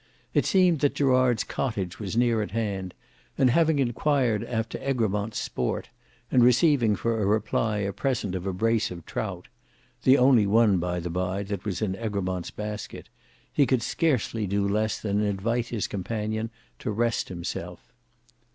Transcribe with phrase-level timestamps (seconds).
[0.33, 2.95] It seemed that Gerard's cottage was near at hand,
[3.37, 5.89] and having inquired after Egremont's sport,
[6.31, 10.99] and receiving for a reply a present of a brace of trout,—the only one, by
[10.99, 16.49] the bye, that was in Egremont's basket,—he could scarcely do less than invite his companion
[16.79, 17.93] to rest himself.